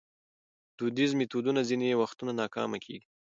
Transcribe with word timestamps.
دودیز 0.77 1.11
میتودونه 1.19 1.61
ځینې 1.69 1.97
وختونه 2.01 2.31
ناکامه 2.41 2.77
کېږي. 2.85 3.07